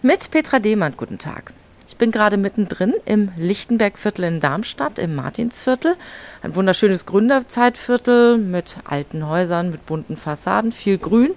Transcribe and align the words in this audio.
Mit 0.00 0.30
Petra 0.30 0.60
Demand, 0.60 0.96
guten 0.96 1.18
Tag. 1.18 1.52
Ich 1.88 1.96
bin 1.96 2.12
gerade 2.12 2.36
mittendrin 2.36 2.94
im 3.04 3.32
Lichtenbergviertel 3.36 4.26
in 4.26 4.38
Darmstadt, 4.38 4.96
im 5.00 5.16
Martinsviertel. 5.16 5.96
Ein 6.40 6.54
wunderschönes 6.54 7.04
Gründerzeitviertel 7.04 8.38
mit 8.38 8.76
alten 8.84 9.26
Häusern, 9.26 9.72
mit 9.72 9.86
bunten 9.86 10.16
Fassaden, 10.16 10.70
viel 10.70 10.98
Grün. 10.98 11.34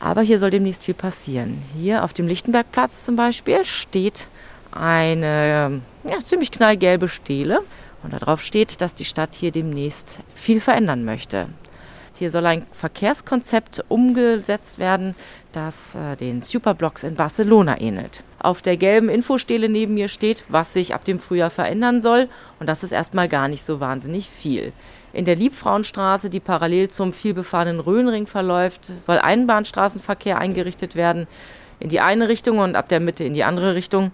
Aber 0.00 0.20
hier 0.20 0.38
soll 0.38 0.50
demnächst 0.50 0.84
viel 0.84 0.92
passieren. 0.92 1.62
Hier 1.74 2.04
auf 2.04 2.12
dem 2.12 2.26
Lichtenbergplatz 2.26 3.06
zum 3.06 3.16
Beispiel 3.16 3.64
steht 3.64 4.28
eine 4.70 5.80
ja, 6.04 6.22
ziemlich 6.22 6.50
knallgelbe 6.50 7.08
Stele. 7.08 7.60
Und 8.02 8.12
darauf 8.12 8.42
steht, 8.42 8.82
dass 8.82 8.92
die 8.92 9.06
Stadt 9.06 9.34
hier 9.34 9.50
demnächst 9.50 10.18
viel 10.34 10.60
verändern 10.60 11.06
möchte. 11.06 11.48
Hier 12.18 12.30
soll 12.30 12.46
ein 12.46 12.66
Verkehrskonzept 12.72 13.84
umgesetzt 13.88 14.78
werden, 14.78 15.14
das 15.52 15.94
äh, 15.94 16.16
den 16.16 16.40
Superblocks 16.40 17.04
in 17.04 17.14
Barcelona 17.14 17.78
ähnelt. 17.78 18.22
Auf 18.38 18.62
der 18.62 18.78
gelben 18.78 19.10
Infostele 19.10 19.68
neben 19.68 19.94
mir 19.94 20.08
steht, 20.08 20.44
was 20.48 20.72
sich 20.72 20.94
ab 20.94 21.04
dem 21.04 21.20
Frühjahr 21.20 21.50
verändern 21.50 22.00
soll. 22.00 22.28
Und 22.58 22.68
das 22.70 22.82
ist 22.82 22.92
erstmal 22.92 23.28
gar 23.28 23.48
nicht 23.48 23.66
so 23.66 23.80
wahnsinnig 23.80 24.30
viel. 24.30 24.72
In 25.12 25.26
der 25.26 25.36
Liebfrauenstraße, 25.36 26.30
die 26.30 26.40
parallel 26.40 26.88
zum 26.88 27.12
vielbefahrenen 27.12 27.80
Rhönring 27.80 28.26
verläuft, 28.26 28.86
soll 28.86 29.18
Einbahnstraßenverkehr 29.18 30.38
eingerichtet 30.38 30.96
werden 30.96 31.26
in 31.80 31.90
die 31.90 32.00
eine 32.00 32.30
Richtung 32.30 32.60
und 32.60 32.76
ab 32.76 32.88
der 32.88 33.00
Mitte 33.00 33.24
in 33.24 33.34
die 33.34 33.44
andere 33.44 33.74
Richtung, 33.74 34.10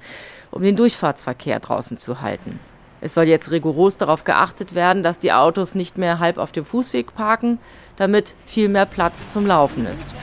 um 0.50 0.62
den 0.62 0.74
Durchfahrtsverkehr 0.74 1.60
draußen 1.60 1.98
zu 1.98 2.20
halten. 2.20 2.58
Es 3.02 3.14
soll 3.14 3.24
jetzt 3.24 3.50
rigoros 3.50 3.96
darauf 3.96 4.22
geachtet 4.22 4.76
werden, 4.76 5.02
dass 5.02 5.18
die 5.18 5.32
Autos 5.32 5.74
nicht 5.74 5.98
mehr 5.98 6.20
halb 6.20 6.38
auf 6.38 6.52
dem 6.52 6.64
Fußweg 6.64 7.16
parken, 7.16 7.58
damit 7.96 8.36
viel 8.46 8.68
mehr 8.68 8.86
Platz 8.86 9.26
zum 9.26 9.44
Laufen 9.44 9.86
ist. 9.86 10.14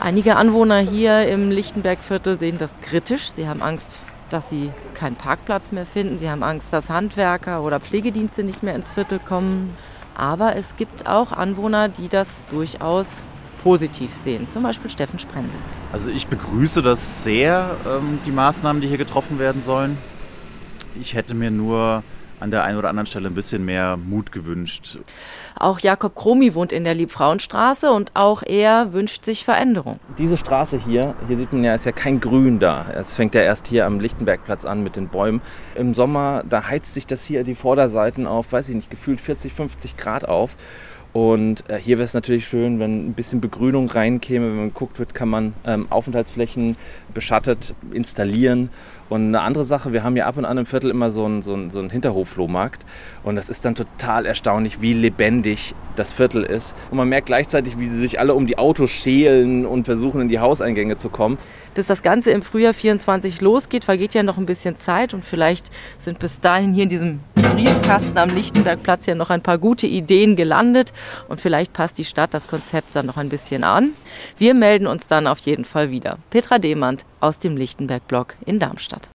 Einige 0.00 0.34
Anwohner 0.34 0.78
hier 0.78 1.28
im 1.28 1.52
Lichtenbergviertel 1.52 2.36
sehen 2.36 2.58
das 2.58 2.72
kritisch. 2.82 3.30
Sie 3.30 3.46
haben 3.46 3.62
Angst, 3.62 4.00
dass 4.28 4.50
sie 4.50 4.72
keinen 4.94 5.14
Parkplatz 5.14 5.70
mehr 5.70 5.86
finden. 5.86 6.18
Sie 6.18 6.28
haben 6.28 6.42
Angst, 6.42 6.72
dass 6.72 6.90
Handwerker 6.90 7.62
oder 7.62 7.78
Pflegedienste 7.78 8.42
nicht 8.42 8.64
mehr 8.64 8.74
ins 8.74 8.90
Viertel 8.90 9.20
kommen. 9.20 9.76
Aber 10.16 10.56
es 10.56 10.74
gibt 10.74 11.06
auch 11.06 11.30
Anwohner, 11.30 11.88
die 11.88 12.08
das 12.08 12.44
durchaus 12.50 13.24
positiv 13.62 14.12
sehen. 14.12 14.48
Zum 14.50 14.64
Beispiel 14.64 14.90
Steffen 14.90 15.20
Sprendel. 15.20 15.54
Also 15.92 16.10
ich 16.10 16.26
begrüße 16.26 16.82
das 16.82 17.22
sehr, 17.22 17.76
ähm, 17.86 18.18
die 18.26 18.32
Maßnahmen, 18.32 18.82
die 18.82 18.88
hier 18.88 18.98
getroffen 18.98 19.38
werden 19.38 19.62
sollen. 19.62 19.96
Ich 21.00 21.14
hätte 21.14 21.34
mir 21.34 21.50
nur 21.50 22.02
an 22.40 22.50
der 22.50 22.64
einen 22.64 22.78
oder 22.78 22.88
anderen 22.88 23.06
Stelle 23.06 23.28
ein 23.28 23.34
bisschen 23.34 23.64
mehr 23.64 23.96
Mut 23.96 24.32
gewünscht. 24.32 24.98
Auch 25.58 25.80
Jakob 25.80 26.14
Kromi 26.14 26.54
wohnt 26.54 26.72
in 26.72 26.84
der 26.84 26.94
Liebfrauenstraße 26.94 27.90
und 27.90 28.12
auch 28.14 28.42
er 28.42 28.92
wünscht 28.92 29.24
sich 29.24 29.44
Veränderung. 29.44 29.98
Diese 30.18 30.36
Straße 30.36 30.78
hier, 30.78 31.14
hier 31.26 31.36
sieht 31.36 31.52
man 31.52 31.64
ja, 31.64 31.74
ist 31.74 31.86
ja 31.86 31.92
kein 31.92 32.20
Grün 32.20 32.58
da. 32.58 32.86
Es 32.94 33.14
fängt 33.14 33.34
ja 33.34 33.42
erst 33.42 33.66
hier 33.66 33.86
am 33.86 34.00
Lichtenbergplatz 34.00 34.64
an 34.64 34.82
mit 34.82 34.96
den 34.96 35.08
Bäumen. 35.08 35.42
Im 35.74 35.94
Sommer, 35.94 36.44
da 36.48 36.68
heizt 36.68 36.94
sich 36.94 37.06
das 37.06 37.24
hier 37.24 37.44
die 37.44 37.54
Vorderseiten 37.54 38.26
auf, 38.26 38.52
weiß 38.52 38.68
ich 38.68 38.76
nicht, 38.76 38.90
gefühlt 38.90 39.20
40, 39.20 39.52
50 39.52 39.96
Grad 39.96 40.28
auf. 40.28 40.56
Und 41.12 41.68
äh, 41.68 41.78
hier 41.78 41.98
wäre 41.98 42.04
es 42.04 42.14
natürlich 42.14 42.46
schön, 42.46 42.78
wenn 42.78 43.08
ein 43.08 43.14
bisschen 43.14 43.40
Begrünung 43.40 43.88
reinkäme. 43.88 44.50
Wenn 44.50 44.56
man 44.56 44.74
guckt 44.74 44.98
wird, 44.98 45.14
kann 45.14 45.28
man 45.28 45.54
ähm, 45.64 45.86
Aufenthaltsflächen 45.90 46.76
beschattet 47.14 47.74
installieren. 47.92 48.70
Und 49.08 49.28
eine 49.28 49.40
andere 49.40 49.64
Sache, 49.64 49.92
wir 49.92 50.04
haben 50.04 50.16
ja 50.16 50.26
ab 50.26 50.36
und 50.36 50.44
an 50.44 50.58
im 50.58 50.66
Viertel 50.66 50.90
immer 50.90 51.10
so 51.10 51.24
einen, 51.24 51.40
so 51.40 51.54
einen, 51.54 51.70
so 51.70 51.78
einen 51.78 51.88
Hinterhofflohmarkt. 51.88 52.84
Und 53.24 53.36
das 53.36 53.48
ist 53.48 53.64
dann 53.64 53.74
total 53.74 54.26
erstaunlich, 54.26 54.82
wie 54.82 54.92
lebendig 54.92 55.74
das 55.96 56.12
Viertel 56.12 56.44
ist. 56.44 56.76
Und 56.90 56.98
man 56.98 57.08
merkt 57.08 57.26
gleichzeitig, 57.26 57.78
wie 57.78 57.88
sie 57.88 57.96
sich 57.96 58.20
alle 58.20 58.34
um 58.34 58.46
die 58.46 58.58
Autos 58.58 58.90
schälen 58.90 59.64
und 59.64 59.84
versuchen, 59.84 60.20
in 60.20 60.28
die 60.28 60.40
Hauseingänge 60.40 60.96
zu 60.96 61.08
kommen. 61.08 61.38
Bis 61.74 61.86
das 61.86 62.02
Ganze 62.02 62.32
im 62.32 62.42
Frühjahr 62.42 62.74
24 62.74 63.40
losgeht, 63.40 63.84
vergeht 63.84 64.12
ja 64.12 64.22
noch 64.22 64.36
ein 64.36 64.46
bisschen 64.46 64.76
Zeit. 64.76 65.14
Und 65.14 65.24
vielleicht 65.24 65.70
sind 65.98 66.18
bis 66.18 66.40
dahin 66.40 66.74
hier 66.74 66.84
in 66.84 66.90
diesem 66.90 67.20
Briefkasten 67.58 68.16
am 68.18 68.28
Lichtenbergplatz 68.28 69.06
ja 69.06 69.16
noch 69.16 69.30
ein 69.30 69.42
paar 69.42 69.58
gute 69.58 69.88
Ideen 69.88 70.36
gelandet. 70.36 70.92
Und 71.26 71.40
vielleicht 71.40 71.72
passt 71.72 71.98
die 71.98 72.04
Stadt 72.04 72.32
das 72.32 72.46
Konzept 72.46 72.94
dann 72.94 73.06
noch 73.06 73.16
ein 73.16 73.30
bisschen 73.30 73.64
an. 73.64 73.94
Wir 74.36 74.54
melden 74.54 74.86
uns 74.86 75.08
dann 75.08 75.26
auf 75.26 75.40
jeden 75.40 75.64
Fall 75.64 75.90
wieder. 75.90 76.18
Petra 76.30 76.60
Demand 76.60 77.04
aus 77.18 77.40
dem 77.40 77.56
Lichtenberg-Blog 77.56 78.36
in 78.46 78.60
Darmstadt. 78.60 79.08